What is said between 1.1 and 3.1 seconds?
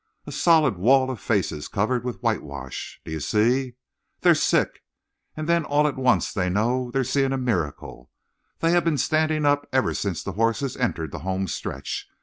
of faces covered with white wash!